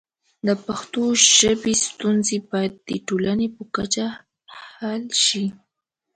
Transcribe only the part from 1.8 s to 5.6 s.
ستونزې باید د ټولنې په کچه حل شي.